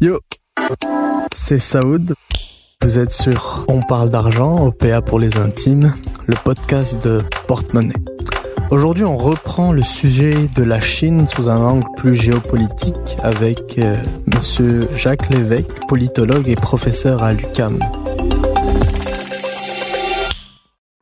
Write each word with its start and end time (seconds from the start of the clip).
Yo, 0.00 0.18
c'est 1.32 1.60
Saoud. 1.60 2.14
Vous 2.82 2.98
êtes 2.98 3.12
sur 3.12 3.64
On 3.68 3.80
parle 3.80 4.10
d'argent, 4.10 4.66
OPA 4.66 5.02
pour 5.02 5.20
les 5.20 5.36
intimes, 5.36 5.94
le 6.26 6.34
podcast 6.42 7.00
de 7.06 7.22
Portemonnaie. 7.46 7.92
Aujourd'hui, 8.72 9.04
on 9.04 9.16
reprend 9.16 9.70
le 9.70 9.82
sujet 9.82 10.48
de 10.56 10.64
la 10.64 10.80
Chine 10.80 11.28
sous 11.28 11.48
un 11.48 11.58
angle 11.58 11.86
plus 11.96 12.16
géopolitique 12.16 13.18
avec 13.22 13.78
euh, 13.78 13.96
monsieur 14.34 14.88
Jacques 14.96 15.32
Lévesque, 15.32 15.86
politologue 15.86 16.48
et 16.48 16.56
professeur 16.56 17.22
à 17.22 17.32
l'UCAM. 17.32 17.78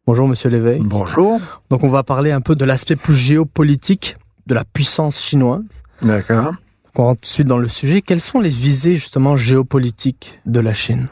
Bonjour 0.08 0.26
monsieur 0.26 0.48
Lévesque. 0.48 0.80
Bonjour. 0.84 1.38
Donc 1.68 1.84
on 1.84 1.88
va 1.88 2.02
parler 2.02 2.30
un 2.30 2.40
peu 2.40 2.56
de 2.56 2.64
l'aspect 2.64 2.96
plus 2.96 3.12
géopolitique 3.12 4.16
de 4.46 4.54
la 4.54 4.64
puissance 4.64 5.20
chinoise. 5.20 5.60
D'accord. 6.00 6.54
On 6.96 7.02
rentre 7.02 7.20
tout 7.20 7.26
de 7.26 7.30
suite 7.30 7.46
dans 7.46 7.58
le 7.58 7.68
sujet. 7.68 8.00
Quelles 8.00 8.22
sont 8.22 8.40
les 8.40 8.48
visées 8.48 8.94
justement 8.94 9.36
géopolitiques 9.36 10.40
de 10.46 10.60
la 10.60 10.72
Chine? 10.72 11.08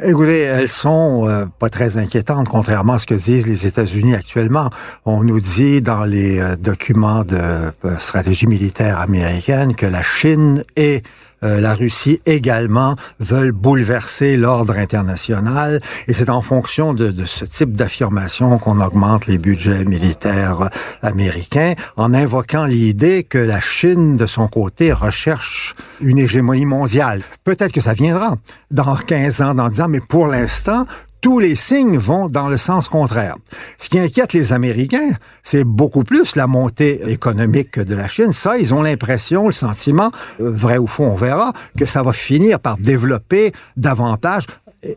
Écoutez, 0.00 0.40
elles 0.40 0.70
sont 0.70 1.28
euh, 1.28 1.44
pas 1.58 1.68
très 1.68 1.98
inquiétantes, 1.98 2.48
contrairement 2.48 2.94
à 2.94 2.98
ce 2.98 3.04
que 3.04 3.14
disent 3.14 3.46
les 3.46 3.66
États-Unis 3.66 4.14
actuellement. 4.14 4.70
On 5.04 5.22
nous 5.22 5.40
dit 5.40 5.82
dans 5.82 6.04
les 6.04 6.38
euh, 6.38 6.56
documents 6.56 7.24
de 7.24 7.36
euh, 7.36 7.98
stratégie 7.98 8.46
militaire 8.46 9.00
américaine 9.00 9.74
que 9.74 9.84
la 9.84 10.00
Chine 10.00 10.64
est 10.76 11.04
euh, 11.42 11.60
la 11.60 11.74
Russie 11.74 12.20
également 12.26 12.96
veulent 13.18 13.52
bouleverser 13.52 14.36
l'ordre 14.36 14.76
international 14.76 15.80
et 16.08 16.12
c'est 16.12 16.30
en 16.30 16.42
fonction 16.42 16.94
de, 16.94 17.10
de 17.10 17.24
ce 17.24 17.44
type 17.44 17.76
d'affirmation 17.76 18.58
qu'on 18.58 18.80
augmente 18.80 19.26
les 19.26 19.38
budgets 19.38 19.84
militaires 19.84 20.70
américains 21.02 21.74
en 21.96 22.14
invoquant 22.14 22.64
l'idée 22.64 23.24
que 23.24 23.38
la 23.38 23.60
Chine, 23.60 24.16
de 24.16 24.26
son 24.26 24.48
côté, 24.48 24.92
recherche 24.92 25.74
une 26.00 26.18
hégémonie 26.18 26.66
mondiale. 26.66 27.22
Peut-être 27.44 27.72
que 27.72 27.80
ça 27.80 27.94
viendra 27.94 28.36
dans 28.70 28.96
15 28.96 29.42
ans, 29.42 29.54
dans 29.54 29.68
10 29.68 29.80
ans, 29.82 29.88
mais 29.88 30.00
pour 30.00 30.26
l'instant, 30.26 30.86
tous 31.20 31.38
les 31.38 31.54
signes 31.54 31.98
vont 31.98 32.28
dans 32.28 32.48
le 32.48 32.56
sens 32.56 32.88
contraire. 32.88 33.36
Ce 33.78 33.88
qui 33.88 33.98
inquiète 33.98 34.32
les 34.32 34.52
Américains, 34.52 35.10
c'est 35.42 35.64
beaucoup 35.64 36.04
plus 36.04 36.36
la 36.36 36.46
montée 36.46 37.10
économique 37.10 37.78
de 37.78 37.94
la 37.94 38.08
Chine. 38.08 38.32
Ça, 38.32 38.58
ils 38.58 38.72
ont 38.74 38.82
l'impression, 38.82 39.46
le 39.46 39.52
sentiment, 39.52 40.10
euh, 40.40 40.50
vrai 40.50 40.78
ou 40.78 40.86
faux, 40.86 41.04
on 41.04 41.14
verra, 41.14 41.52
que 41.78 41.86
ça 41.86 42.02
va 42.02 42.12
finir 42.12 42.60
par 42.60 42.76
développer 42.78 43.52
davantage 43.76 44.46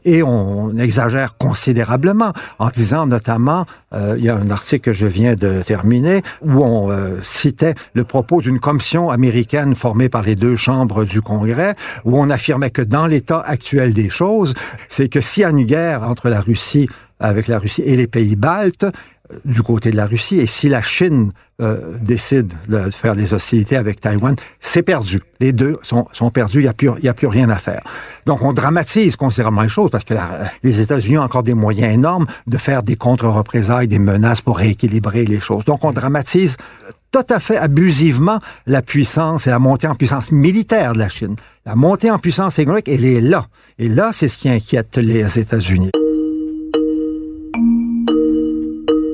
et 0.05 0.23
on 0.23 0.77
exagère 0.77 1.37
considérablement 1.37 2.33
en 2.59 2.69
disant 2.69 3.05
notamment, 3.05 3.65
euh, 3.93 4.15
il 4.17 4.23
y 4.23 4.29
a 4.29 4.35
un 4.35 4.49
article 4.49 4.91
que 4.91 4.93
je 4.93 5.05
viens 5.05 5.35
de 5.35 5.61
terminer 5.61 6.21
où 6.41 6.63
on 6.63 6.91
euh, 6.91 7.19
citait 7.21 7.75
le 7.93 8.03
propos 8.03 8.41
d'une 8.41 8.59
commission 8.59 9.09
américaine 9.09 9.75
formée 9.75 10.09
par 10.09 10.21
les 10.21 10.35
deux 10.35 10.55
chambres 10.55 11.03
du 11.03 11.21
Congrès 11.21 11.75
où 12.05 12.17
on 12.17 12.29
affirmait 12.29 12.69
que 12.69 12.81
dans 12.81 13.07
l'état 13.07 13.39
actuel 13.39 13.93
des 13.93 14.09
choses, 14.09 14.53
c'est 14.89 15.09
que 15.09 15.21
s'il 15.21 15.41
y 15.41 15.45
a 15.45 15.49
une 15.49 15.63
guerre 15.63 16.03
entre 16.03 16.29
la 16.29 16.39
Russie 16.39 16.87
avec 17.19 17.47
la 17.47 17.59
Russie 17.59 17.83
et 17.85 17.95
les 17.95 18.07
pays 18.07 18.35
baltes, 18.35 18.85
du 19.45 19.61
côté 19.61 19.91
de 19.91 19.97
la 19.97 20.05
Russie. 20.05 20.39
Et 20.39 20.47
si 20.47 20.69
la 20.69 20.81
Chine 20.81 21.31
euh, 21.61 21.97
décide 22.01 22.53
de 22.67 22.89
faire 22.91 23.15
des 23.15 23.33
hostilités 23.33 23.75
avec 23.75 24.01
Taïwan, 24.01 24.35
c'est 24.59 24.83
perdu. 24.83 25.21
Les 25.39 25.51
deux 25.51 25.77
sont, 25.81 26.07
sont 26.11 26.29
perdus, 26.29 26.59
il 26.59 26.63
n'y 26.63 26.67
a, 26.67 26.73
plus, 26.73 26.89
a 26.89 27.13
plus 27.13 27.27
rien 27.27 27.49
à 27.49 27.57
faire. 27.57 27.81
Donc 28.25 28.43
on 28.43 28.53
dramatise 28.53 29.15
considérablement 29.15 29.61
les 29.61 29.69
choses 29.69 29.89
parce 29.91 30.03
que 30.03 30.13
la, 30.13 30.51
les 30.63 30.81
États-Unis 30.81 31.17
ont 31.17 31.23
encore 31.23 31.43
des 31.43 31.53
moyens 31.53 31.93
énormes 31.93 32.25
de 32.47 32.57
faire 32.57 32.83
des 32.83 32.95
contre-représailles, 32.95 33.87
des 33.87 33.99
menaces 33.99 34.41
pour 34.41 34.57
rééquilibrer 34.57 35.25
les 35.25 35.39
choses. 35.39 35.65
Donc 35.65 35.83
on 35.83 35.91
dramatise 35.91 36.57
tout 37.11 37.25
à 37.29 37.39
fait 37.39 37.57
abusivement 37.57 38.39
la 38.65 38.81
puissance 38.81 39.45
et 39.45 39.51
la 39.51 39.59
montée 39.59 39.87
en 39.87 39.95
puissance 39.95 40.31
militaire 40.31 40.93
de 40.93 40.99
la 40.99 41.09
Chine. 41.09 41.35
La 41.65 41.75
montée 41.75 42.09
en 42.09 42.17
puissance 42.17 42.57
économique, 42.57 42.89
elle 42.89 43.05
est 43.05 43.21
là. 43.21 43.45
Et 43.77 43.87
là, 43.87 44.09
c'est 44.11 44.27
ce 44.27 44.37
qui 44.37 44.49
inquiète 44.49 44.97
les 44.97 45.39
États-Unis. 45.39 45.91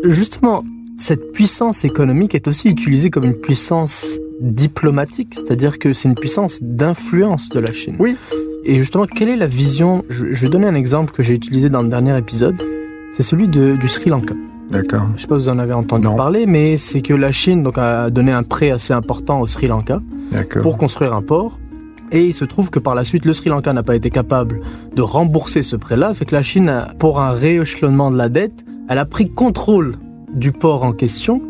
Justement, 0.04 0.64
cette 0.98 1.32
puissance 1.32 1.86
économique 1.86 2.36
est 2.36 2.48
aussi 2.48 2.70
utilisée 2.70 3.10
comme 3.10 3.24
une 3.26 3.36
puissance 3.36 4.20
diplomatique, 4.42 5.34
c'est-à-dire 5.36 5.80
que 5.80 5.94
c'est 5.94 6.08
une 6.10 6.16
puissance 6.16 6.60
d'influence 6.62 7.50
de 7.50 7.60
la 7.60 7.72
Chine. 7.72 7.96
Oui. 8.00 8.16
Et 8.66 8.78
justement, 8.78 9.06
quelle 9.06 9.30
est 9.30 9.36
la 9.38 9.48
vision 9.48 10.04
je, 10.10 10.32
je 10.32 10.44
vais 10.44 10.50
donner 10.50 10.68
un 10.68 10.76
exemple 10.76 11.14
que 11.14 11.24
j'ai 11.24 11.34
utilisé 11.34 11.70
dans 11.70 11.82
le 11.82 11.90
dernier 11.90 12.18
épisode. 12.18 12.56
C'est 13.12 13.24
celui 13.24 13.48
de, 13.48 13.76
du 13.76 13.88
Sri 13.88 14.10
Lanka. 14.10 14.36
D'accord. 14.70 15.08
Je 15.16 15.22
sais 15.22 15.28
pas 15.28 15.40
si 15.40 15.46
vous 15.46 15.50
en 15.50 15.58
avez 15.60 15.74
entendu 15.74 16.08
Non. 16.08 16.16
parler, 16.16 16.46
mais 16.46 16.78
c'est 16.78 17.02
que 17.02 17.14
la 17.14 17.31
Chine 17.31 17.64
donc, 17.64 17.78
a 17.78 18.10
donné 18.10 18.31
un 18.31 18.44
prêt 18.44 18.70
assez 18.70 18.94
important 18.94 19.42
au 19.42 19.48
Sri 19.48 19.68
Lanka 19.68 20.02
pour 20.62 20.78
construire 20.78 21.14
un 21.14 21.22
port. 21.22 21.60
Et 22.12 22.26
il 22.28 22.34
se 22.34 22.46
trouve 22.46 22.70
que 22.70 22.80
par 22.80 22.96
la 22.96 23.04
suite, 23.04 23.26
le 23.26 23.34
Sri 23.34 23.50
Lanka 23.50 23.72
n'a 23.74 23.84
pas 23.84 23.96
été 23.96 24.10
capable 24.10 24.62
de 24.96 25.02
rembourser 25.02 25.64
ce 25.64 25.76
prêt-là. 25.76 26.14
Fait 26.14 26.26
que 26.26 26.36
la 26.36 26.42
Chine, 26.42 26.70
a- 26.70 26.94
pour 27.00 27.20
un 27.20 27.31
rééchelonnement 27.31 28.12
de 28.12 28.18
la 28.18 28.30
dette, 28.30 28.64
elle 28.89 28.97
a 28.97 29.05
pris 29.05 29.29
contrôle 29.29 29.94
du 30.33 30.51
port 30.51 30.83
en 30.83 30.91
question 30.91 31.41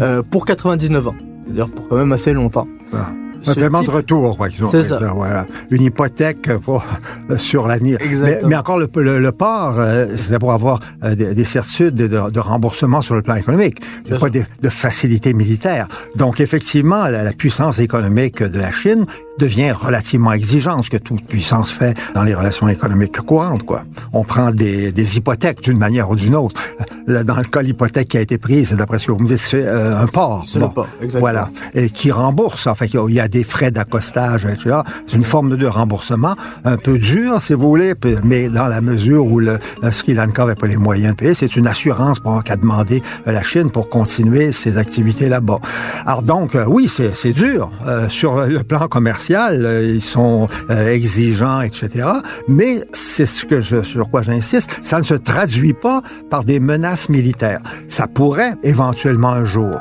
euh, 0.00 0.22
pour 0.22 0.46
99 0.46 1.08
ans. 1.08 1.14
C'est-à-dire 1.44 1.68
pour 1.68 1.88
quand 1.88 1.96
même 1.96 2.12
assez 2.12 2.32
longtemps. 2.32 2.66
Ah. 2.94 3.08
Un 3.48 3.54
paiement 3.54 3.78
type- 3.78 3.88
de 3.90 3.94
retour, 3.94 4.36
quoi, 4.36 4.48
qu'ils 4.48 4.64
ont 4.64 4.68
C'est 4.70 4.82
ça. 4.82 4.98
voilà. 5.14 5.46
Une 5.70 5.82
hypothèque 5.82 6.50
pour, 6.64 6.82
euh, 7.30 7.36
sur 7.36 7.68
l'avenir. 7.68 7.98
Mais, 8.20 8.38
mais 8.44 8.56
encore, 8.56 8.76
le, 8.78 8.88
le, 8.96 9.20
le 9.20 9.30
port, 9.30 9.74
euh, 9.78 10.06
c'était 10.16 10.38
pour 10.40 10.52
avoir 10.52 10.80
euh, 11.04 11.14
des, 11.14 11.32
des 11.32 11.44
certitudes 11.44 11.94
de, 11.94 12.08
de 12.08 12.40
remboursement 12.40 13.02
sur 13.02 13.14
le 13.14 13.22
plan 13.22 13.36
économique. 13.36 13.80
C'est 14.04 14.18
pas 14.18 14.30
des- 14.30 14.46
de 14.62 14.68
facilité 14.68 15.32
militaire. 15.32 15.86
Donc, 16.16 16.40
effectivement, 16.40 17.06
la, 17.06 17.22
la 17.22 17.32
puissance 17.32 17.78
économique 17.78 18.42
de 18.42 18.58
la 18.58 18.72
Chine 18.72 19.06
devient 19.38 19.72
relativement 19.72 20.32
exigeante, 20.32 20.84
ce 20.84 20.90
que 20.90 20.96
toute 20.96 21.26
puissance 21.26 21.70
fait 21.70 21.96
dans 22.14 22.22
les 22.22 22.34
relations 22.34 22.68
économiques 22.68 23.20
courantes, 23.20 23.64
quoi. 23.64 23.82
On 24.12 24.24
prend 24.24 24.50
des, 24.50 24.92
des 24.92 25.16
hypothèques 25.16 25.62
d'une 25.62 25.78
manière 25.78 26.10
ou 26.10 26.16
d'une 26.16 26.36
autre. 26.36 26.60
Dans 27.06 27.36
le 27.36 27.44
cas, 27.44 27.62
l'hypothèque 27.62 28.08
qui 28.08 28.18
a 28.18 28.20
été 28.20 28.38
prise, 28.38 28.72
d'après 28.72 28.98
ce 28.98 29.06
que 29.06 29.12
vous 29.12 29.20
me 29.20 29.26
dites, 29.26 29.38
c'est 29.38 29.64
euh, 29.64 29.96
un 29.96 30.06
port. 30.06 30.44
C'est 30.46 30.58
le 30.58 30.68
port, 30.68 30.88
exactement. 31.00 31.20
Voilà 31.20 31.48
et 31.74 31.90
qui 31.90 32.10
rembourse. 32.10 32.66
Enfin, 32.66 32.86
il 32.86 33.14
y 33.14 33.20
a 33.20 33.28
des 33.28 33.44
frais 33.44 33.70
d'accostage, 33.70 34.44
etc. 34.44 34.78
C'est 35.06 35.16
une 35.16 35.24
forme 35.24 35.56
de 35.56 35.66
remboursement 35.66 36.34
un 36.64 36.76
peu 36.76 36.98
dur, 36.98 37.40
si 37.40 37.54
vous 37.54 37.68
voulez, 37.68 37.94
mais 38.24 38.48
dans 38.48 38.66
la 38.66 38.80
mesure 38.80 39.26
où 39.26 39.38
le, 39.38 39.58
le 39.82 39.90
Sri 39.90 40.14
Lanka 40.14 40.42
n'avait 40.42 40.54
pas 40.54 40.66
les 40.66 40.76
moyens 40.76 41.14
de 41.14 41.18
payer, 41.18 41.34
c'est 41.34 41.56
une 41.56 41.66
assurance 41.66 42.20
qu'a 42.44 42.56
demandé 42.56 43.02
euh, 43.26 43.32
la 43.32 43.42
Chine 43.42 43.70
pour 43.70 43.88
continuer 43.88 44.52
ses 44.52 44.78
activités 44.78 45.28
là-bas. 45.28 45.60
Alors 46.04 46.22
donc, 46.22 46.54
euh, 46.54 46.64
oui, 46.66 46.88
c'est 46.88 47.14
c'est 47.14 47.32
dur. 47.32 47.70
Euh, 47.86 48.08
sur 48.08 48.46
le 48.46 48.62
plan 48.62 48.88
commercial, 48.88 49.25
euh, 49.34 49.94
ils 49.94 50.02
sont 50.02 50.48
euh, 50.70 50.88
exigeants, 50.92 51.60
etc. 51.60 52.08
Mais 52.48 52.82
c'est 52.92 53.26
ce 53.26 53.82
sur 53.82 54.10
quoi 54.10 54.22
j'insiste, 54.22 54.70
ça 54.82 54.98
ne 54.98 55.04
se 55.04 55.14
traduit 55.14 55.74
pas 55.74 56.02
par 56.30 56.44
des 56.44 56.60
menaces 56.60 57.08
militaires. 57.08 57.60
Ça 57.88 58.06
pourrait 58.06 58.54
éventuellement 58.62 59.32
un 59.32 59.44
jour. 59.44 59.74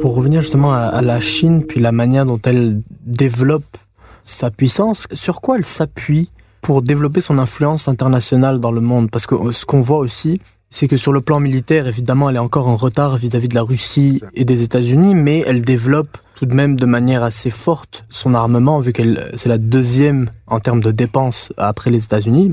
Pour 0.00 0.14
revenir 0.14 0.40
justement 0.40 0.72
à, 0.72 0.78
à 0.78 1.02
la 1.02 1.20
Chine, 1.20 1.64
puis 1.66 1.80
la 1.80 1.92
manière 1.92 2.26
dont 2.26 2.40
elle 2.44 2.80
développe 3.04 3.76
sa 4.22 4.50
puissance, 4.50 5.06
sur 5.12 5.40
quoi 5.40 5.56
elle 5.56 5.64
s'appuie 5.64 6.30
pour 6.60 6.82
développer 6.82 7.20
son 7.20 7.38
influence 7.38 7.88
internationale 7.88 8.58
dans 8.58 8.72
le 8.72 8.80
monde? 8.80 9.10
Parce 9.10 9.26
que 9.26 9.34
euh, 9.34 9.52
ce 9.52 9.64
qu'on 9.64 9.80
voit 9.80 9.98
aussi, 9.98 10.40
c'est 10.76 10.88
que 10.88 10.98
sur 10.98 11.14
le 11.14 11.22
plan 11.22 11.40
militaire, 11.40 11.86
évidemment, 11.86 12.28
elle 12.28 12.36
est 12.36 12.38
encore 12.38 12.68
en 12.68 12.76
retard 12.76 13.16
vis-à-vis 13.16 13.48
de 13.48 13.54
la 13.54 13.62
Russie 13.62 14.20
et 14.34 14.44
des 14.44 14.62
États-Unis, 14.62 15.14
mais 15.14 15.42
elle 15.46 15.62
développe 15.62 16.18
tout 16.34 16.44
de 16.44 16.52
même 16.52 16.76
de 16.76 16.84
manière 16.84 17.22
assez 17.22 17.48
forte 17.48 18.04
son 18.10 18.34
armement, 18.34 18.78
vu 18.78 18.92
qu'elle 18.92 19.32
c'est 19.36 19.48
la 19.48 19.56
deuxième 19.56 20.28
en 20.46 20.60
termes 20.60 20.82
de 20.82 20.90
dépenses 20.90 21.50
après 21.56 21.90
les 21.90 22.04
États-Unis. 22.04 22.52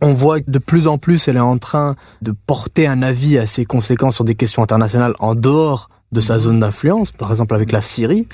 On 0.00 0.14
voit 0.14 0.40
que 0.40 0.50
de 0.50 0.58
plus 0.58 0.88
en 0.88 0.96
plus, 0.96 1.28
elle 1.28 1.36
est 1.36 1.40
en 1.40 1.58
train 1.58 1.94
de 2.22 2.32
porter 2.32 2.86
un 2.86 3.02
avis 3.02 3.36
assez 3.36 3.66
conséquent 3.66 4.12
sur 4.12 4.24
des 4.24 4.34
questions 4.34 4.62
internationales 4.62 5.12
en 5.18 5.34
dehors 5.34 5.90
de 6.10 6.22
sa 6.22 6.38
zone 6.38 6.60
d'influence, 6.60 7.12
par 7.12 7.30
exemple 7.30 7.54
avec 7.54 7.70
la 7.70 7.82
Syrie. 7.82 8.26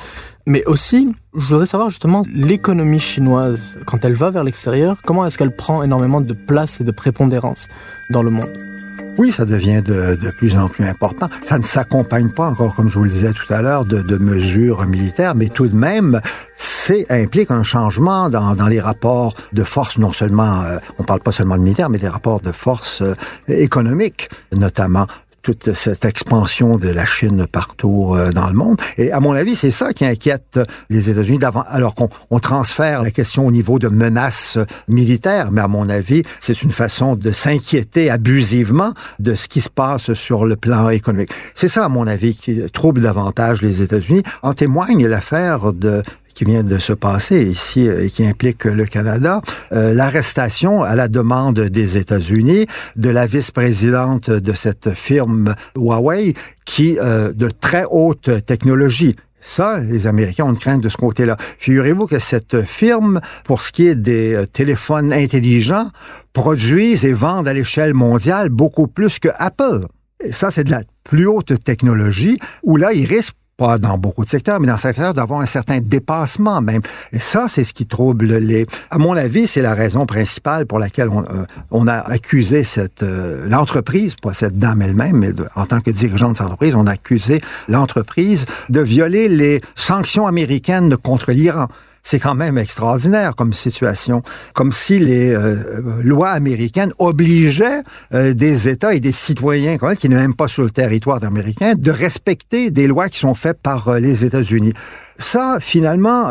Mais 0.46 0.64
aussi, 0.66 1.12
je 1.36 1.44
voudrais 1.44 1.66
savoir 1.66 1.90
justement 1.90 2.22
l'économie 2.32 3.00
chinoise, 3.00 3.80
quand 3.84 4.04
elle 4.04 4.14
va 4.14 4.30
vers 4.30 4.44
l'extérieur, 4.44 5.02
comment 5.04 5.26
est-ce 5.26 5.38
qu'elle 5.38 5.56
prend 5.56 5.82
énormément 5.82 6.20
de 6.20 6.34
place 6.34 6.80
et 6.80 6.84
de 6.84 6.92
prépondérance 6.92 7.66
dans 8.10 8.22
le 8.22 8.30
monde? 8.30 8.73
Oui, 9.16 9.30
ça 9.30 9.44
devient 9.44 9.80
de, 9.82 10.16
plus 10.36 10.56
en 10.58 10.68
plus 10.68 10.84
important. 10.84 11.28
Ça 11.42 11.58
ne 11.58 11.62
s'accompagne 11.62 12.30
pas 12.30 12.46
encore, 12.48 12.74
comme 12.74 12.88
je 12.88 12.98
vous 12.98 13.04
le 13.04 13.10
disais 13.10 13.32
tout 13.32 13.52
à 13.52 13.62
l'heure, 13.62 13.84
de, 13.84 14.16
mesures 14.16 14.86
militaires, 14.86 15.34
mais 15.34 15.48
tout 15.48 15.68
de 15.68 15.76
même, 15.76 16.20
c'est 16.56 17.06
implique 17.10 17.50
un 17.50 17.62
changement 17.62 18.28
dans, 18.28 18.66
les 18.66 18.80
rapports 18.80 19.34
de 19.52 19.62
force, 19.62 19.98
non 19.98 20.12
seulement, 20.12 20.62
euh, 20.62 20.78
on 20.98 21.04
parle 21.04 21.20
pas 21.20 21.32
seulement 21.32 21.56
de 21.56 21.62
militaire, 21.62 21.90
mais 21.90 21.98
des 21.98 22.08
rapports 22.08 22.40
de 22.40 22.52
force 22.52 23.02
euh, 23.02 23.14
économiques, 23.48 24.28
notamment 24.56 25.06
toute 25.44 25.74
cette 25.74 26.06
expansion 26.06 26.76
de 26.76 26.88
la 26.88 27.04
Chine 27.04 27.46
partout 27.46 28.14
euh, 28.14 28.32
dans 28.32 28.48
le 28.48 28.54
monde. 28.54 28.80
Et 28.96 29.12
à 29.12 29.20
mon 29.20 29.32
avis, 29.32 29.56
c'est 29.56 29.70
ça 29.70 29.92
qui 29.92 30.06
inquiète 30.06 30.58
les 30.88 31.10
États-Unis 31.10 31.38
d'avant, 31.38 31.64
alors 31.68 31.94
qu'on 31.94 32.08
on 32.30 32.38
transfère 32.38 33.02
la 33.02 33.10
question 33.10 33.46
au 33.46 33.50
niveau 33.50 33.78
de 33.78 33.88
menaces 33.88 34.58
militaires. 34.88 35.52
Mais 35.52 35.60
à 35.60 35.68
mon 35.68 35.90
avis, 35.90 36.22
c'est 36.40 36.62
une 36.62 36.72
façon 36.72 37.14
de 37.14 37.30
s'inquiéter 37.30 38.08
abusivement 38.08 38.94
de 39.18 39.34
ce 39.34 39.46
qui 39.46 39.60
se 39.60 39.68
passe 39.68 40.14
sur 40.14 40.46
le 40.46 40.56
plan 40.56 40.88
économique. 40.88 41.30
C'est 41.54 41.68
ça, 41.68 41.84
à 41.84 41.88
mon 41.90 42.06
avis, 42.06 42.34
qui 42.34 42.62
trouble 42.72 43.02
davantage 43.02 43.60
les 43.60 43.82
États-Unis. 43.82 44.22
En 44.42 44.54
témoigne 44.54 45.06
l'affaire 45.06 45.74
de 45.74 46.02
qui 46.34 46.44
vient 46.44 46.62
de 46.62 46.78
se 46.78 46.92
passer 46.92 47.42
ici 47.42 47.86
et 47.86 48.10
qui 48.10 48.26
implique 48.26 48.64
le 48.64 48.84
Canada, 48.84 49.40
euh, 49.72 49.94
l'arrestation 49.94 50.82
à 50.82 50.96
la 50.96 51.08
demande 51.08 51.60
des 51.60 51.96
États-Unis 51.96 52.66
de 52.96 53.08
la 53.08 53.26
vice-présidente 53.26 54.30
de 54.30 54.52
cette 54.52 54.90
firme 54.90 55.54
Huawei 55.76 56.34
qui 56.64 56.98
euh, 56.98 57.32
de 57.32 57.48
très 57.48 57.84
haute 57.88 58.44
technologie 58.44 59.16
ça, 59.46 59.78
les 59.78 60.06
Américains 60.06 60.46
ont 60.46 60.50
une 60.50 60.58
crainte 60.58 60.80
de 60.80 60.88
ce 60.88 60.96
côté-là. 60.96 61.36
Figurez-vous 61.58 62.06
que 62.06 62.18
cette 62.18 62.62
firme, 62.62 63.20
pour 63.44 63.60
ce 63.60 63.72
qui 63.72 63.86
est 63.86 63.94
des 63.94 64.32
euh, 64.32 64.46
téléphones 64.46 65.12
intelligents, 65.12 65.86
produisent 66.32 67.04
et 67.04 67.12
vendent 67.12 67.46
à 67.46 67.52
l'échelle 67.52 67.92
mondiale 67.92 68.48
beaucoup 68.48 68.88
plus 68.88 69.18
que 69.18 69.28
Apple. 69.36 69.86
Et 70.24 70.32
ça, 70.32 70.50
c'est 70.50 70.64
de 70.64 70.70
la 70.70 70.82
plus 71.04 71.26
haute 71.26 71.62
technologie 71.62 72.38
où 72.62 72.78
là, 72.78 72.94
ils 72.94 73.04
risquent 73.04 73.36
pas 73.56 73.78
dans 73.78 73.98
beaucoup 73.98 74.24
de 74.24 74.28
secteurs, 74.28 74.60
mais 74.60 74.66
dans 74.66 74.76
certains 74.76 74.94
secteurs, 74.94 75.14
d'avoir 75.14 75.40
un 75.40 75.46
certain 75.46 75.80
dépassement 75.80 76.60
même. 76.60 76.82
Et 77.12 77.18
ça, 77.18 77.46
c'est 77.48 77.64
ce 77.64 77.72
qui 77.72 77.86
trouble 77.86 78.36
les... 78.36 78.66
À 78.90 78.98
mon 78.98 79.16
avis, 79.16 79.46
c'est 79.46 79.62
la 79.62 79.74
raison 79.74 80.06
principale 80.06 80.66
pour 80.66 80.78
laquelle 80.78 81.08
on, 81.08 81.22
euh, 81.22 81.44
on 81.70 81.86
a 81.86 81.98
accusé 81.98 82.64
cette 82.64 83.02
euh, 83.02 83.48
l'entreprise, 83.48 84.14
pas 84.16 84.34
cette 84.34 84.58
dame 84.58 84.82
elle-même, 84.82 85.18
mais 85.18 85.30
en 85.54 85.66
tant 85.66 85.80
que 85.80 85.90
dirigeante 85.90 86.32
de 86.32 86.36
cette 86.36 86.46
entreprise, 86.46 86.74
on 86.74 86.86
a 86.86 86.92
accusé 86.92 87.40
l'entreprise 87.68 88.46
de 88.68 88.80
violer 88.80 89.28
les 89.28 89.60
sanctions 89.74 90.26
américaines 90.26 90.96
contre 90.96 91.32
l'Iran 91.32 91.68
c'est 92.04 92.20
quand 92.20 92.34
même 92.34 92.58
extraordinaire 92.58 93.34
comme 93.34 93.52
situation. 93.52 94.22
Comme 94.52 94.70
si 94.70 95.00
les 95.00 95.34
euh, 95.34 96.00
lois 96.02 96.30
américaines 96.30 96.92
obligeaient 96.98 97.82
euh, 98.12 98.34
des 98.34 98.68
États 98.68 98.94
et 98.94 99.00
des 99.00 99.10
citoyens 99.10 99.78
quand 99.78 99.88
même, 99.88 99.96
qui 99.96 100.08
n'est 100.08 100.14
même 100.14 100.36
pas 100.36 100.46
sur 100.46 100.62
le 100.62 100.70
territoire 100.70 101.24
américain 101.24 101.74
de 101.74 101.90
respecter 101.90 102.70
des 102.70 102.86
lois 102.86 103.08
qui 103.08 103.18
sont 103.18 103.34
faites 103.34 103.60
par 103.60 103.88
euh, 103.88 103.98
les 103.98 104.24
États-Unis. 104.24 104.74
Ça, 105.18 105.58
finalement, 105.60 106.28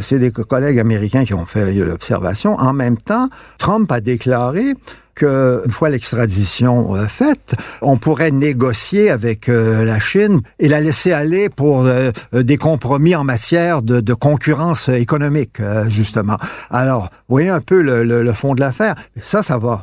c'est 0.00 0.18
des 0.18 0.30
collègues 0.30 0.78
américains 0.78 1.24
qui 1.24 1.34
ont 1.34 1.46
fait 1.46 1.72
l'observation. 1.72 2.54
En 2.54 2.72
même 2.72 2.96
temps, 2.96 3.28
Trump 3.58 3.90
a 3.92 4.00
déclaré 4.00 4.74
qu'une 5.18 5.72
fois 5.72 5.88
l'extradition 5.88 6.94
euh, 6.94 7.06
faite, 7.06 7.54
on 7.82 7.96
pourrait 7.96 8.30
négocier 8.30 9.10
avec 9.10 9.48
euh, 9.48 9.84
la 9.84 9.98
Chine 9.98 10.42
et 10.60 10.68
la 10.68 10.80
laisser 10.80 11.12
aller 11.12 11.48
pour 11.48 11.86
euh, 11.86 12.12
des 12.32 12.56
compromis 12.56 13.16
en 13.16 13.24
matière 13.24 13.82
de, 13.82 14.14
concurrence 14.14 14.88
économique, 14.88 15.60
justement. 15.88 16.36
Alors, 16.70 17.10
voyez 17.28 17.48
un 17.48 17.60
peu 17.60 17.82
le, 17.82 18.32
fond 18.32 18.54
de 18.54 18.60
l'affaire. 18.60 18.94
Ça, 19.22 19.42
ça 19.42 19.58
va 19.58 19.82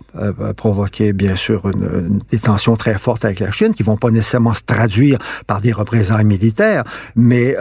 provoquer, 0.56 1.14
bien 1.14 1.36
sûr, 1.36 1.70
des 2.32 2.40
tensions 2.40 2.76
très 2.76 2.98
fortes 2.98 3.24
avec 3.24 3.40
la 3.40 3.52
Chine 3.52 3.74
qui 3.74 3.84
vont 3.84 3.98
pas 3.98 4.10
nécessairement 4.10 4.54
se 4.54 4.62
traduire 4.66 5.20
par 5.48 5.62
des 5.62 5.72
représentants 5.72 6.24
militaires. 6.24 6.84
Mais 7.16 7.56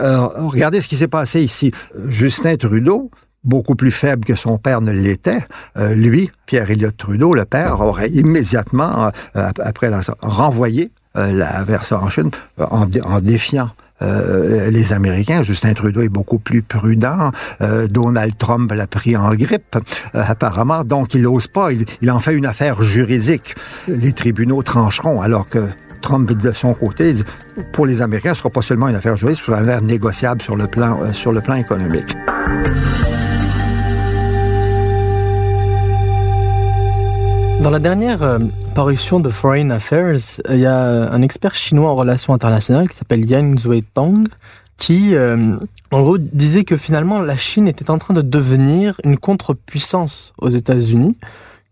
regardez 0.65 0.81
ce 0.81 0.87
qui 0.87 0.97
s'est 0.97 1.07
passé 1.07 1.43
ici. 1.43 1.71
Justin 2.07 2.57
Trudeau, 2.57 3.11
beaucoup 3.43 3.75
plus 3.75 3.91
faible 3.91 4.25
que 4.25 4.33
son 4.33 4.57
père 4.57 4.81
ne 4.81 4.91
l'était, 4.91 5.45
euh, 5.77 5.93
lui, 5.93 6.31
Pierre 6.47 6.71
Elliott 6.71 6.97
Trudeau, 6.97 7.35
le 7.35 7.45
père, 7.45 7.81
aurait 7.81 8.09
immédiatement, 8.09 9.11
euh, 9.35 9.51
après 9.59 9.91
la, 9.91 10.01
renvoyé 10.23 10.91
euh, 11.17 11.31
la 11.31 11.63
version 11.63 11.97
en 11.97 12.09
Chine 12.09 12.31
en, 12.57 12.87
défiant 13.21 13.69
les 14.01 14.91
Américains. 14.91 15.43
Justin 15.43 15.73
Trudeau 15.73 16.01
est 16.01 16.09
beaucoup 16.09 16.39
plus 16.39 16.61
prudent. 16.63 17.31
Donald 17.89 18.37
Trump 18.37 18.69
l'a 18.73 18.87
pris 18.87 19.15
en 19.15 19.33
grippe, 19.35 19.77
apparemment. 20.13 20.83
Donc, 20.83 21.13
il 21.13 21.21
n'ose 21.21 21.47
pas. 21.47 21.71
Il, 21.71 21.85
il, 22.01 22.11
en 22.11 22.19
fait 22.19 22.33
une 22.33 22.45
affaire 22.45 22.81
juridique. 22.81 23.55
Les 23.87 24.11
tribunaux 24.11 24.63
trancheront, 24.63 25.21
alors 25.21 25.47
que 25.47 25.69
Trump, 26.01 26.31
de 26.31 26.51
son 26.51 26.73
côté, 26.73 27.13
dit, 27.13 27.23
pour 27.71 27.85
les 27.85 28.01
Américains, 28.01 28.33
ce 28.33 28.39
sera 28.39 28.49
pas 28.49 28.61
seulement 28.61 28.87
une 28.87 28.95
affaire 28.95 29.17
juridique, 29.17 29.39
ce 29.39 29.45
sera 29.45 29.59
une 29.59 29.69
affaire 29.69 29.81
négociable 29.81 30.41
sur 30.41 30.55
le 30.55 30.67
plan, 30.67 31.13
sur 31.13 31.31
le 31.31 31.41
plan 31.41 31.55
économique. 31.55 32.15
Dans 37.61 37.71
la 37.71 37.79
dernière 37.79 38.21
euh, 38.21 38.37
parution 38.75 39.19
de 39.19 39.29
Foreign 39.29 39.71
Affairs, 39.71 40.17
il 40.49 40.57
y 40.57 40.67
a 40.67 41.11
un 41.11 41.21
expert 41.23 41.55
chinois 41.55 41.89
en 41.89 41.95
relations 41.95 42.33
internationales 42.33 42.87
qui 42.87 42.95
s'appelle 42.95 43.25
Yang 43.25 43.57
Zuetong 43.57 44.27
qui, 44.77 45.15
euh, 45.15 45.55
en 45.91 46.01
gros, 46.01 46.17
disait 46.17 46.63
que 46.63 46.77
finalement 46.77 47.19
la 47.19 47.37
Chine 47.37 47.67
était 47.67 47.89
en 47.89 47.97
train 47.97 48.13
de 48.13 48.21
devenir 48.21 48.99
une 49.03 49.17
contre-puissance 49.17 50.33
aux 50.37 50.49
États-Unis, 50.49 51.17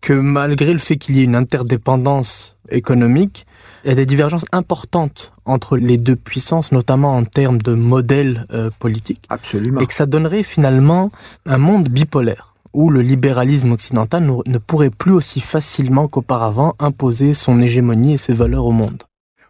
que 0.04 0.12
malgré 0.12 0.74
le 0.74 0.78
fait 0.78 0.96
qu'il 0.96 1.16
y 1.16 1.22
ait 1.22 1.24
une 1.24 1.34
interdépendance 1.34 2.58
économique, 2.68 3.46
il 3.84 3.88
y 3.88 3.92
a 3.92 3.94
des 3.94 4.04
divergences 4.04 4.44
importantes 4.52 5.32
entre 5.46 5.78
les 5.78 5.96
deux 5.96 6.14
puissances, 6.14 6.72
notamment 6.72 7.16
en 7.16 7.24
termes 7.24 7.56
de 7.56 7.72
modèle 7.72 8.46
euh, 8.52 8.68
politique. 8.78 9.24
Absolument. 9.30 9.80
Et 9.80 9.86
que 9.86 9.94
ça 9.94 10.04
donnerait 10.04 10.42
finalement 10.42 11.08
un 11.46 11.56
monde 11.56 11.88
bipolaire 11.88 12.54
où 12.74 12.90
le 12.90 13.00
libéralisme 13.00 13.72
occidental 13.72 14.30
ne 14.46 14.58
pourrait 14.58 14.90
plus 14.90 15.12
aussi 15.12 15.40
facilement 15.40 16.06
qu'auparavant 16.06 16.74
imposer 16.80 17.32
son 17.32 17.60
hégémonie 17.60 18.14
et 18.14 18.18
ses 18.18 18.34
valeurs 18.34 18.66
au 18.66 18.72
monde. 18.72 19.04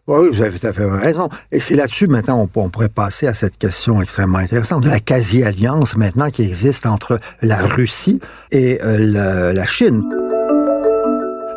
Oui, 0.06 0.28
vous 0.30 0.42
avez 0.42 0.56
tout 0.56 0.66
à 0.66 0.72
fait 0.72 0.84
raison. 0.84 1.30
Et 1.50 1.58
c'est 1.58 1.74
là-dessus, 1.74 2.06
maintenant, 2.06 2.38
on, 2.54 2.60
on, 2.60 2.68
pourrait 2.68 2.90
passer 2.90 3.26
à 3.26 3.34
cette 3.34 3.56
question 3.56 4.02
extrêmement 4.02 4.38
intéressante 4.38 4.84
de 4.84 4.90
la 4.90 5.00
quasi-alliance 5.00 5.96
maintenant 5.96 6.30
qui 6.30 6.42
existe 6.42 6.86
entre 6.86 7.18
la 7.40 7.62
Russie 7.62 8.20
et 8.52 8.80
euh, 8.82 8.98
la, 8.98 9.52
la 9.54 9.64
Chine. 9.64 10.04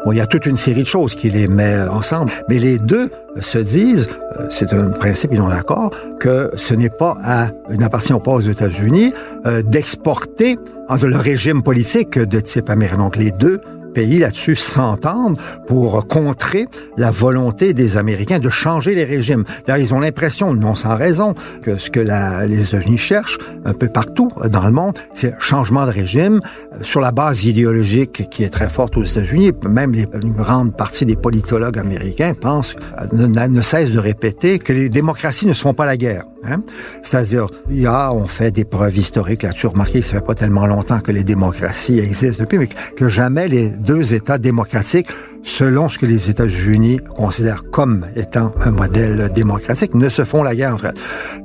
Bon, 0.05 0.11
il 0.11 0.17
y 0.17 0.21
a 0.21 0.27
toute 0.27 0.45
une 0.45 0.55
série 0.55 0.81
de 0.81 0.87
choses 0.87 1.15
qui 1.15 1.29
les 1.29 1.47
met 1.47 1.81
ensemble, 1.87 2.31
mais 2.49 2.59
les 2.59 2.77
deux 2.77 3.09
se 3.39 3.57
disent, 3.57 4.07
euh, 4.39 4.45
c'est 4.49 4.73
un 4.73 4.89
principe, 4.89 5.31
ils 5.33 5.37
sont 5.37 5.49
d'accord, 5.49 5.91
que 6.19 6.49
ce 6.55 6.73
n'est 6.73 6.89
pas 6.89 7.17
à, 7.23 7.49
n'appartient 7.69 8.13
pas 8.23 8.31
aux 8.31 8.41
États-Unis 8.41 9.13
euh, 9.45 9.61
d'exporter 9.61 10.57
le 10.89 11.17
régime 11.17 11.63
politique 11.63 12.17
de 12.17 12.39
type 12.39 12.69
américain. 12.69 12.97
Donc 12.97 13.17
les 13.17 13.31
deux 13.31 13.59
pays 13.97 14.19
là-dessus 14.19 14.55
s'entendent 14.55 15.39
pour 15.65 16.07
contrer 16.07 16.67
la 16.97 17.09
volonté 17.09 17.73
des 17.73 17.97
Américains 17.97 18.37
de 18.37 18.47
changer 18.47 18.93
les 18.93 19.05
régimes? 19.05 19.43
D'ailleurs, 19.65 19.83
ils 19.83 19.91
ont 19.95 19.99
l'impression, 19.99 20.53
non 20.53 20.75
sans 20.75 20.95
raison, 20.95 21.33
que 21.63 21.79
ce 21.79 21.89
que 21.89 21.99
la, 21.99 22.45
les 22.45 22.67
États-Unis 22.67 22.99
cherchent 22.99 23.39
un 23.65 23.73
peu 23.73 23.87
partout 23.87 24.29
dans 24.51 24.63
le 24.65 24.71
monde, 24.71 24.93
c'est 25.15 25.33
changement 25.39 25.87
de 25.87 25.91
régime 25.91 26.41
euh, 26.73 26.83
sur 26.83 26.99
la 26.99 27.11
base 27.11 27.45
idéologique 27.45 28.29
qui 28.29 28.43
est 28.43 28.49
très 28.49 28.69
forte 28.69 28.97
aux 28.97 29.03
États-Unis. 29.03 29.53
Même 29.67 29.95
une 29.95 30.33
grande 30.33 30.77
partie 30.77 31.05
des 31.05 31.15
politologues 31.15 31.79
américains 31.79 32.35
pensent, 32.35 32.75
euh, 33.01 33.07
ne, 33.13 33.47
ne 33.47 33.61
cessent 33.61 33.89
de 33.89 33.99
répéter 33.99 34.59
que 34.59 34.73
les 34.73 34.89
démocraties 34.89 35.47
ne 35.47 35.53
sont 35.53 35.73
pas 35.73 35.87
la 35.87 35.97
guerre. 35.97 36.23
Hein? 36.43 36.61
C'est-à-dire, 37.01 37.47
il 37.69 37.87
on 37.87 38.27
fait 38.27 38.51
des 38.51 38.65
preuves 38.65 38.97
historiques 38.97 39.43
là-dessus. 39.43 39.67
Remarquez 39.67 39.99
que 39.99 40.05
ça 40.05 40.13
fait 40.13 40.21
pas 40.21 40.35
tellement 40.35 40.67
longtemps 40.67 40.99
que 40.99 41.11
les 41.11 41.23
démocraties 41.23 41.99
existent 41.99 42.43
depuis, 42.43 42.57
mais 42.57 42.69
que 42.95 43.07
jamais 43.07 43.47
les 43.47 43.69
deux 43.87 44.13
États 44.13 44.37
démocratiques 44.37 45.07
selon 45.47 45.89
ce 45.89 45.97
que 45.97 46.05
les 46.05 46.29
États-Unis 46.29 46.99
considèrent 47.15 47.63
comme 47.71 48.05
étant 48.15 48.53
un 48.59 48.71
modèle 48.71 49.31
démocratique, 49.33 49.95
ne 49.95 50.09
se 50.09 50.23
font 50.23 50.43
la 50.43 50.55
guerre 50.55 50.73
en 50.73 50.77
fait. 50.77 50.93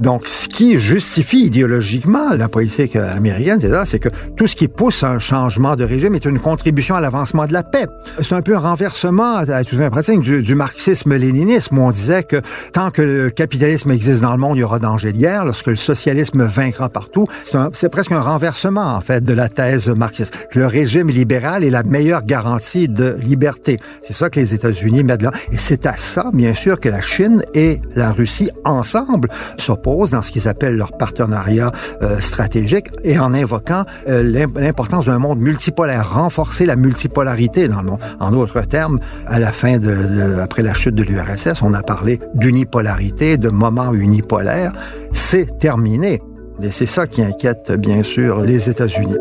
Donc, 0.01 0.27
ce 0.27 0.49
qui 0.49 0.79
justifie 0.79 1.47
idéologiquement 1.47 2.35
la 2.35 2.49
politique 2.49 2.97
américaine, 2.97 3.61
c'est 3.87 3.99
que 3.99 4.09
tout 4.37 4.47
ce 4.47 4.57
qui 4.57 4.69
pousse 4.69 5.05
un 5.05 5.19
changement 5.19 5.77
de 5.77 5.85
régime 5.85 6.15
est 6.15 6.25
une 6.25 6.41
contribution 6.41 6.95
à 6.97 7.01
l'avancement 7.01 7.47
de 7.47 7.53
la 7.53 7.63
paix. 7.63 7.87
C'est 8.21 8.35
un 8.35 8.43
peu 8.43 8.57
un 8.57 8.61
renversement 8.61 9.37
à 9.37 9.65
tout 9.65 9.77
un 9.81 9.91
pratique 9.91 10.21
du, 10.21 10.55
marxisme-léninisme 10.55 11.79
où 11.79 11.83
on 11.83 11.91
disait 11.91 12.25
que 12.25 12.37
tant 12.73 12.91
que 12.91 13.03
le 13.03 13.31
capitalisme 13.31 13.91
existe 13.91 14.23
dans 14.23 14.33
le 14.33 14.39
monde, 14.39 14.57
il 14.59 14.61
y 14.61 14.65
aura 14.65 14.79
danger 14.79 15.13
de 15.13 15.19
guerre. 15.19 15.45
Lorsque 15.45 15.69
le 15.69 15.77
socialisme 15.77 16.45
vaincra 16.45 16.89
partout, 16.89 17.27
c'est 17.73 17.89
presque 17.89 18.13
un 18.13 18.21
renversement 18.21 18.95
en 18.95 19.01
fait 19.01 19.23
de 19.23 19.33
la 19.33 19.49
thèse 19.49 19.89
marxiste. 19.89 20.35
Le 20.55 20.67
régime 20.67 21.09
libéral 21.09 21.65
est 21.65 21.71
la 21.71 21.83
meilleure 21.83 22.25
garantie 22.25 22.89
de 22.89 23.17
liberté. 23.21 23.79
C'est 24.03 24.13
ça 24.13 24.31
que 24.31 24.41
les 24.41 24.55
États-Unis 24.55 25.05
mettent 25.05 25.23
là. 25.23 25.33
Et 25.51 25.57
c'est 25.57 25.87
à 25.87 25.97
ça, 25.97 26.31
bien 26.33 26.55
sûr, 26.55 26.81
que 26.81 26.89
la 26.89 27.01
Chine 27.01 27.43
et 27.55 27.81
la 27.95 28.13
Russie, 28.13 28.51
ensemble, 28.65 29.29
s'opposent 29.57 30.11
dans 30.11 30.23
ce 30.23 30.31
qu'ils 30.31 30.49
appellent 30.49 30.77
leur 30.77 30.97
partenariat 30.97 31.73
euh, 32.03 32.21
stratégique 32.21 32.89
et 33.05 33.19
en 33.19 33.35
invoquant 33.35 33.85
euh, 34.09 34.23
l'importance 34.55 35.07
d'un 35.07 35.19
monde 35.19 35.39
multipolaire, 35.39 36.15
renforcer 36.15 36.67
la 36.67 36.77
multipolarité 36.77 37.69
dans 37.69 37.83
le 37.83 37.91
monde. 37.91 38.01
En 38.21 38.31
d'autres 38.31 38.63
termes, 38.63 38.99
à 39.27 39.39
la 39.39 39.53
fin 39.53 39.79
de, 39.79 39.95
de 39.95 40.41
après 40.41 40.63
la 40.63 40.75
chute 40.75 40.95
de 40.95 41.03
l'URSS, 41.03 41.63
on 41.63 41.75
a 41.75 41.83
parlé 41.83 42.21
d'unipolarité, 42.35 43.37
de 43.37 43.51
moment 43.51 43.93
unipolaire. 43.93 44.73
C'est 45.13 45.59
terminé. 45.59 46.21
Et 46.63 46.71
c'est 46.71 46.87
ça 46.87 47.07
qui 47.07 47.23
inquiète, 47.23 47.73
bien 47.73 48.03
sûr, 48.03 48.41
les 48.41 48.71
États-Unis. 48.71 49.17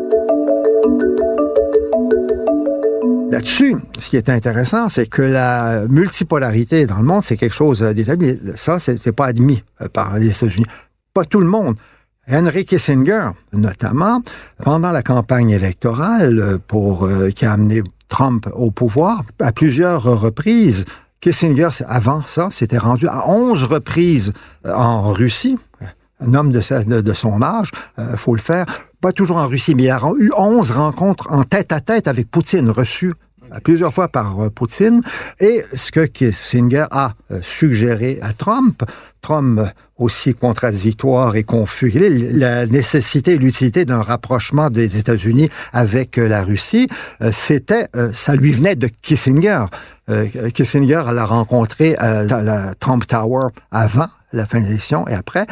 Là-dessus, 3.32 3.76
ce 3.98 4.10
qui 4.10 4.18
est 4.18 4.28
intéressant, 4.28 4.90
c'est 4.90 5.08
que 5.08 5.22
la 5.22 5.86
multipolarité 5.88 6.84
dans 6.84 6.98
le 6.98 7.04
monde, 7.04 7.22
c'est 7.22 7.38
quelque 7.38 7.54
chose 7.54 7.80
d'établi. 7.80 8.38
Ça, 8.56 8.78
c'est 8.78 9.12
pas 9.12 9.24
admis 9.24 9.64
euh, 9.80 9.88
par 9.88 10.18
les 10.18 10.28
États-Unis. 10.28 10.66
Pas 11.14 11.24
tout 11.24 11.40
le 11.40 11.46
monde. 11.46 11.76
Henry 12.30 12.66
Kissinger, 12.66 13.30
notamment, 13.54 14.20
pendant 14.62 14.92
la 14.92 15.02
campagne 15.02 15.48
électorale 15.48 16.38
euh, 16.38 16.58
pour 16.58 17.06
euh, 17.06 17.30
qui 17.30 17.46
a 17.46 17.52
amené 17.52 17.82
Trump 18.08 18.50
au 18.54 18.70
pouvoir, 18.70 19.22
à 19.40 19.50
plusieurs 19.50 20.02
reprises, 20.02 20.84
Kissinger, 21.22 21.70
avant 21.88 22.20
ça, 22.20 22.50
s'était 22.50 22.76
rendu 22.76 23.08
à 23.08 23.30
11 23.30 23.64
reprises 23.64 24.34
en 24.66 25.10
Russie. 25.10 25.58
Un 26.20 26.34
homme 26.34 26.52
de, 26.52 27.00
de 27.00 27.12
son 27.14 27.40
âge, 27.40 27.70
euh, 27.98 28.14
faut 28.18 28.34
le 28.34 28.42
faire. 28.42 28.66
Pas 29.02 29.12
toujours 29.12 29.36
en 29.36 29.46
Russie, 29.46 29.74
mais 29.74 29.82
il 29.82 29.90
a 29.90 30.00
eu 30.16 30.30
11 30.34 30.70
rencontres 30.70 31.26
en 31.30 31.42
tête 31.42 31.72
à 31.72 31.80
tête 31.80 32.06
avec 32.06 32.30
Poutine, 32.30 32.70
reçues 32.70 33.12
plusieurs 33.64 33.92
fois 33.92 34.08
par 34.08 34.50
Poutine. 34.52 35.02
Et 35.40 35.62
ce 35.74 35.90
que 35.90 36.06
Kissinger 36.06 36.86
a 36.90 37.12
suggéré 37.42 38.20
à 38.22 38.32
Trump, 38.32 38.82
Trump 39.20 39.60
aussi 40.02 40.34
contradictoire 40.34 41.36
et 41.36 41.44
confus 41.44 41.92
la 42.32 42.66
nécessité 42.66 43.32
et 43.32 43.38
l'utilité 43.38 43.84
d'un 43.84 44.02
rapprochement 44.02 44.68
des 44.68 44.98
États-Unis 44.98 45.50
avec 45.72 46.18
euh, 46.18 46.28
la 46.28 46.42
Russie, 46.42 46.88
euh, 47.22 47.30
c'était, 47.32 47.88
euh, 47.96 48.10
ça 48.12 48.34
lui 48.34 48.52
venait 48.52 48.76
de 48.76 48.88
Kissinger. 49.00 49.66
Kissinger 50.52 51.04
l'a 51.12 51.24
rencontré 51.24 51.94
à 51.96 52.24
la 52.24 52.74
Trump 52.74 53.06
Tower 53.06 53.48
avant 53.70 54.08
la 54.32 54.46
fin 54.46 54.60
de 54.60 54.66
l'élection 54.66 55.06
et 55.08 55.14
après, 55.14 55.46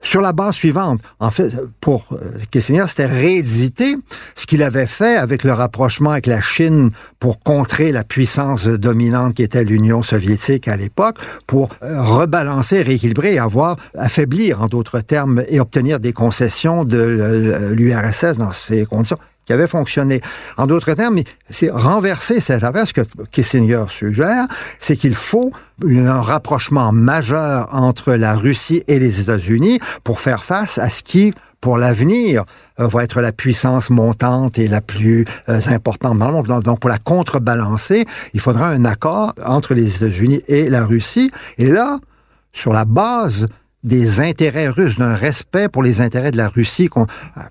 sur 0.00 0.20
la 0.20 0.32
base 0.32 0.54
suivante. 0.54 1.00
En 1.18 1.30
fait, 1.30 1.56
pour 1.80 2.06
Kissinger, 2.50 2.84
c'était 2.86 3.06
rééditer 3.06 3.96
ce 4.34 4.46
qu'il 4.46 4.62
avait 4.62 4.86
fait 4.86 5.16
avec 5.16 5.42
le 5.44 5.52
rapprochement 5.52 6.10
avec 6.10 6.26
la 6.26 6.40
Chine 6.40 6.90
pour 7.18 7.40
contrer 7.40 7.92
la 7.92 8.04
puissance 8.04 8.66
dominante 8.66 9.34
qui 9.34 9.42
était 9.42 9.64
l'Union 9.64 10.02
soviétique 10.02 10.68
à 10.68 10.76
l'époque, 10.76 11.16
pour 11.46 11.70
rebalancer, 11.82 12.82
rééquilibrer 12.82 13.34
et 13.34 13.38
avoir 13.38 13.76
affaiblir, 13.96 14.62
en 14.62 14.66
d'autres 14.66 15.00
termes, 15.00 15.42
et 15.48 15.60
obtenir 15.60 16.00
des 16.00 16.12
concessions 16.12 16.84
de 16.84 17.72
l'URSS 17.72 18.38
dans 18.38 18.52
ces 18.52 18.84
conditions 18.86 19.18
qui 19.46 19.52
avaient 19.52 19.68
fonctionné. 19.68 20.20
En 20.56 20.66
d'autres 20.66 20.92
termes, 20.94 21.18
c'est 21.48 21.70
renverser 21.70 22.40
cette 22.40 22.62
affaire. 22.62 22.86
Ce 22.86 22.92
que 22.92 23.02
Kissinger 23.30 23.84
suggère, 23.88 24.46
c'est 24.78 24.96
qu'il 24.96 25.14
faut 25.14 25.52
un 25.84 26.20
rapprochement 26.20 26.92
majeur 26.92 27.68
entre 27.72 28.14
la 28.14 28.34
Russie 28.34 28.82
et 28.88 28.98
les 28.98 29.20
États-Unis 29.20 29.80
pour 30.04 30.20
faire 30.20 30.44
face 30.44 30.78
à 30.78 30.90
ce 30.90 31.02
qui, 31.02 31.32
pour 31.60 31.78
l'avenir, 31.78 32.44
euh, 32.80 32.88
va 32.88 33.04
être 33.04 33.20
la 33.20 33.32
puissance 33.32 33.90
montante 33.90 34.58
et 34.58 34.68
la 34.68 34.80
plus 34.80 35.24
euh, 35.48 35.60
importante 35.68 36.18
dans 36.18 36.26
le 36.26 36.32
monde. 36.32 36.62
Donc, 36.62 36.80
pour 36.80 36.90
la 36.90 36.98
contrebalancer, 36.98 38.04
il 38.34 38.40
faudra 38.40 38.68
un 38.68 38.84
accord 38.84 39.32
entre 39.44 39.74
les 39.74 39.96
États-Unis 39.96 40.42
et 40.48 40.68
la 40.68 40.84
Russie. 40.84 41.30
Et 41.58 41.68
là, 41.68 41.98
sur 42.52 42.72
la 42.72 42.84
base 42.84 43.48
des 43.86 44.20
intérêts 44.20 44.68
russes, 44.68 44.98
d'un 44.98 45.14
respect 45.14 45.68
pour 45.68 45.82
les 45.84 46.00
intérêts 46.00 46.32
de 46.32 46.36
la 46.36 46.48
Russie, 46.48 46.90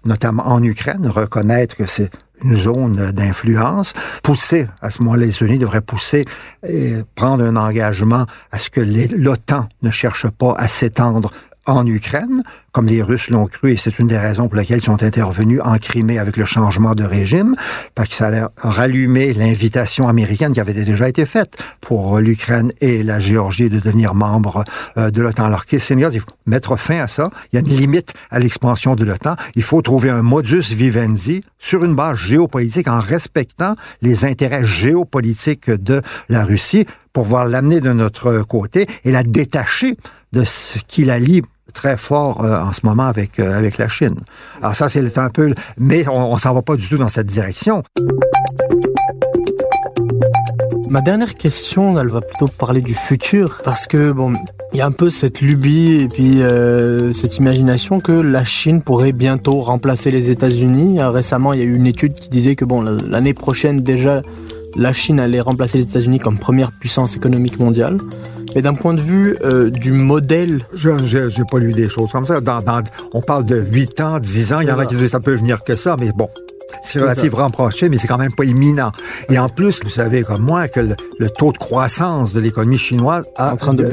notamment 0.05 0.45
en 0.47 0.61
Ukraine, 0.61 1.07
reconnaître 1.07 1.77
que 1.77 1.85
c'est 1.85 2.11
une 2.43 2.57
zone 2.57 3.11
d'influence, 3.11 3.93
pousser, 4.21 4.67
à 4.81 4.91
ce 4.91 5.01
moment-là, 5.01 5.25
les 5.25 5.35
États-Unis 5.35 5.59
devraient 5.59 5.79
pousser 5.79 6.25
et 6.67 6.95
prendre 7.15 7.45
un 7.45 7.55
engagement 7.55 8.25
à 8.51 8.59
ce 8.59 8.69
que 8.69 8.81
l'OTAN 8.81 9.69
ne 9.81 9.91
cherche 9.91 10.27
pas 10.27 10.53
à 10.57 10.67
s'étendre 10.67 11.31
en 11.65 11.85
Ukraine, 11.85 12.41
comme 12.71 12.85
les 12.85 13.01
Russes 13.01 13.29
l'ont 13.29 13.45
cru, 13.47 13.71
et 13.71 13.77
c'est 13.77 13.99
une 13.99 14.07
des 14.07 14.17
raisons 14.17 14.47
pour 14.47 14.57
lesquelles 14.57 14.79
ils 14.79 14.83
sont 14.83 15.01
intervenus 15.03 15.61
en 15.63 15.77
Crimée 15.77 16.19
avec 16.19 16.37
le 16.37 16.45
changement 16.45 16.93
de 16.93 17.03
régime, 17.03 17.55
parce 17.95 18.09
que 18.09 18.15
ça 18.15 18.27
allait 18.27 18.43
rallumer 18.57 19.33
l'invitation 19.33 20.07
américaine 20.07 20.51
qui 20.51 20.59
avait 20.59 20.73
déjà 20.73 21.09
été 21.09 21.25
faite 21.25 21.57
pour 21.81 22.19
l'Ukraine 22.19 22.71
et 22.81 23.03
la 23.03 23.19
Géorgie 23.19 23.69
de 23.69 23.79
devenir 23.79 24.15
membres 24.15 24.63
euh, 24.97 25.09
de 25.11 25.21
l'OTAN. 25.21 25.45
Alors 25.45 25.65
Kissinger 25.65 26.09
faut 26.19 26.25
mettre 26.45 26.77
fin 26.77 26.99
à 26.99 27.07
ça. 27.07 27.29
Il 27.51 27.55
y 27.55 27.57
a 27.57 27.61
une 27.61 27.73
limite 27.73 28.13
à 28.29 28.39
l'expansion 28.39 28.95
de 28.95 29.03
l'OTAN. 29.03 29.35
Il 29.55 29.63
faut 29.63 29.81
trouver 29.81 30.09
un 30.09 30.21
modus 30.21 30.73
vivendi 30.73 31.41
sur 31.57 31.83
une 31.83 31.95
base 31.95 32.17
géopolitique 32.17 32.87
en 32.87 32.99
respectant 32.99 33.75
les 34.01 34.25
intérêts 34.25 34.65
géopolitiques 34.65 35.69
de 35.69 36.01
la 36.29 36.43
Russie 36.43 36.85
pour 37.15 37.23
voir 37.23 37.45
l'amener 37.45 37.79
de 37.79 37.93
notre 37.93 38.41
côté 38.41 38.87
et 39.05 39.11
la 39.13 39.23
détacher 39.23 39.95
de 40.33 40.43
ce 40.43 40.79
qui 40.85 41.05
la 41.05 41.17
lie 41.17 41.41
très 41.73 41.95
fort 41.95 42.43
euh, 42.43 42.57
en 42.57 42.73
ce 42.73 42.81
moment 42.83 43.07
avec, 43.07 43.39
euh, 43.39 43.57
avec 43.57 43.77
la 43.77 43.87
Chine. 43.87 44.17
Alors 44.61 44.75
ça, 44.75 44.89
c'est 44.89 45.17
un 45.17 45.29
peu... 45.29 45.55
Mais 45.77 46.09
on, 46.09 46.33
on 46.33 46.35
s'en 46.35 46.53
va 46.53 46.61
pas 46.61 46.75
du 46.75 46.85
tout 46.85 46.97
dans 46.97 47.07
cette 47.07 47.27
direction. 47.27 47.83
Ma 50.89 50.99
dernière 50.99 51.35
question, 51.35 51.97
elle 51.97 52.09
va 52.09 52.19
plutôt 52.19 52.47
parler 52.47 52.81
du 52.81 52.93
futur, 52.93 53.61
parce 53.63 53.87
que 53.87 54.11
bon, 54.11 54.35
il 54.73 54.79
y 54.79 54.81
a 54.81 54.85
un 54.85 54.91
peu 54.91 55.09
cette 55.09 55.39
lubie 55.39 56.03
et 56.03 56.07
puis 56.09 56.41
euh, 56.41 57.13
cette 57.13 57.37
imagination 57.37 58.01
que 58.01 58.11
la 58.11 58.43
Chine 58.43 58.81
pourrait 58.81 59.13
bientôt 59.13 59.61
remplacer 59.61 60.11
les 60.11 60.31
États-Unis. 60.31 61.01
Récemment, 61.01 61.53
il 61.53 61.59
y 61.59 61.63
a 61.63 61.65
eu 61.65 61.75
une 61.75 61.87
étude 61.87 62.13
qui 62.13 62.27
disait 62.27 62.55
que 62.55 62.65
bon, 62.65 62.81
l'année 62.81 63.33
prochaine 63.33 63.79
déjà, 63.79 64.21
la 64.75 64.93
Chine 64.93 65.19
allait 65.19 65.41
remplacer 65.41 65.77
les 65.77 65.83
États-Unis 65.83 66.19
comme 66.19 66.37
première 66.37 66.71
puissance 66.71 67.15
économique 67.15 67.59
mondiale. 67.59 67.97
Mais 68.55 68.61
d'un 68.61 68.73
point 68.73 68.93
de 68.93 69.01
vue 69.01 69.37
euh, 69.43 69.69
du 69.69 69.91
modèle... 69.91 70.61
Je 70.73 70.89
n'ai 70.89 71.45
pas 71.49 71.59
lu 71.59 71.73
des 71.73 71.89
choses 71.89 72.11
comme 72.11 72.25
ça. 72.25 72.39
Dans, 72.39 72.61
dans, 72.61 72.81
on 73.13 73.21
parle 73.21 73.45
de 73.45 73.57
8 73.57 74.01
ans, 74.01 74.19
10 74.19 74.53
ans. 74.53 74.59
Il 74.61 74.69
y 74.69 74.71
en 74.71 74.79
a 74.79 74.85
qui 74.85 74.95
disent 74.95 75.03
que 75.05 75.09
ça 75.09 75.19
peut 75.19 75.35
venir 75.35 75.63
que 75.63 75.75
ça, 75.75 75.97
mais 75.99 76.11
bon, 76.13 76.29
c'est 76.83 76.99
relativement 76.99 77.49
proche, 77.49 77.81
mais 77.83 77.97
c'est 77.97 78.07
quand 78.07 78.17
même 78.17 78.33
pas 78.33 78.45
imminent. 78.45 78.91
Et 79.29 79.39
en 79.39 79.49
plus, 79.49 79.81
vous 79.83 79.89
savez 79.89 80.23
comme 80.23 80.41
moi 80.41 80.67
que 80.67 80.79
le, 80.79 81.29
taux 81.29 81.51
de 81.51 81.57
croissance 81.57 82.33
de 82.33 82.39
l'économie 82.39 82.77
chinoise 82.77 83.25
a, 83.35 83.53
en 83.53 83.57
train 83.57 83.73
de, 83.73 83.85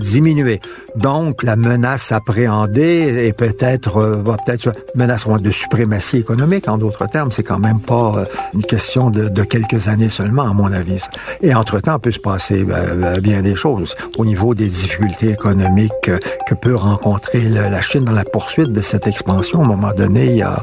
diminué. 0.00 0.60
Donc, 0.96 1.42
la 1.42 1.56
menace 1.56 2.12
appréhendée 2.12 3.26
est 3.26 3.36
peut-être, 3.36 3.98
euh, 3.98 4.22
va 4.22 4.36
peut-être 4.44 4.72
menace 4.94 5.26
de 5.26 5.50
suprématie 5.50 6.18
économique. 6.18 6.68
En 6.68 6.78
d'autres 6.78 7.06
termes, 7.06 7.30
c'est 7.30 7.42
quand 7.42 7.58
même 7.58 7.80
pas 7.80 8.12
euh, 8.16 8.24
une 8.54 8.62
question 8.62 9.10
de, 9.10 9.28
de, 9.28 9.42
quelques 9.42 9.88
années 9.88 10.08
seulement, 10.08 10.48
à 10.48 10.52
mon 10.52 10.72
avis. 10.72 11.04
Et 11.42 11.54
entre-temps, 11.54 11.98
peut 11.98 12.10
se 12.10 12.18
passer 12.18 12.64
euh, 12.68 13.20
bien 13.20 13.42
des 13.42 13.54
choses 13.54 13.94
au 14.18 14.24
niveau 14.24 14.54
des 14.54 14.68
difficultés 14.68 15.30
économiques 15.30 16.10
que 16.46 16.54
peut 16.54 16.74
rencontrer 16.74 17.40
la 17.40 17.80
Chine 17.80 18.04
dans 18.04 18.12
la 18.12 18.24
poursuite 18.24 18.72
de 18.72 18.80
cette 18.80 19.06
expansion. 19.06 19.60
À 19.60 19.64
un 19.64 19.68
moment 19.68 19.92
donné, 19.92 20.26
il 20.26 20.36
y 20.36 20.42
a 20.42 20.62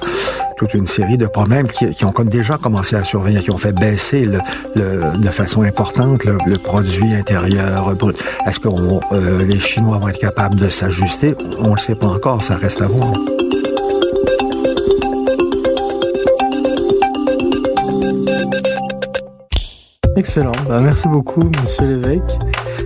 toute 0.57 0.73
une 0.73 0.87
série 0.87 1.17
de 1.17 1.27
problèmes 1.27 1.67
qui, 1.67 1.93
qui, 1.93 2.03
ont 2.05 2.11
comme 2.11 2.29
déjà 2.29 2.57
commencé 2.57 2.95
à 2.95 3.03
survenir, 3.03 3.41
qui 3.41 3.51
ont 3.51 3.57
fait 3.57 3.73
baisser 3.73 4.25
le, 4.25 4.39
le, 4.75 5.17
de 5.17 5.29
façon 5.29 5.61
importante 5.63 6.25
le, 6.25 6.37
le 6.45 6.57
produit 6.57 7.13
intérieur 7.13 7.95
brut. 7.95 8.17
Est-ce 8.45 8.59
que 8.59 8.67
euh, 8.67 9.45
les 9.45 9.59
Chinois 9.59 9.97
vont 9.99 10.09
être 10.09 10.19
capables 10.19 10.55
de 10.55 10.69
s'ajuster? 10.69 11.35
On 11.59 11.69
ne 11.69 11.75
le 11.75 11.77
sait 11.77 11.95
pas 11.95 12.07
encore, 12.07 12.41
ça 12.43 12.55
reste 12.55 12.81
à 12.81 12.87
voir. 12.87 13.13
Excellent. 20.17 20.51
Ben, 20.67 20.81
merci 20.81 21.07
beaucoup, 21.07 21.49
Monsieur 21.61 21.85
l'évêque. 21.85 22.39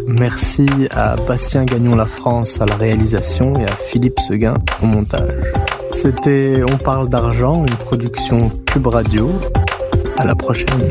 Merci 0.06 0.68
à 0.92 1.16
Bastien 1.16 1.64
Gagnon 1.64 1.96
La 1.96 2.06
France 2.06 2.60
à 2.60 2.66
la 2.66 2.76
réalisation 2.76 3.58
et 3.58 3.64
à 3.64 3.76
Philippe 3.76 4.20
Seguin 4.20 4.56
au 4.84 4.88
montage. 4.88 5.54
C'était 5.94 6.64
On 6.72 6.78
parle 6.78 7.10
d'argent, 7.10 7.64
une 7.68 7.78
production 7.78 8.52
Cube 8.66 8.88
Radio. 8.88 9.32
À 10.18 10.26
la 10.26 10.36
prochaine. 10.36 10.90